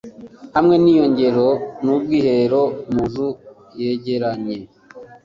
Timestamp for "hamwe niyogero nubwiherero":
0.55-2.63